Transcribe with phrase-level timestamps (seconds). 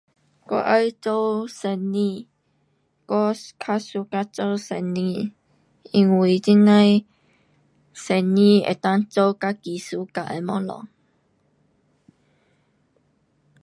[0.47, 2.27] 我要做生意，
[3.05, 5.31] 我较 suka 做生意。
[5.91, 7.05] 因为这呐的
[7.93, 10.89] 生意能够做自己 suka 的东西。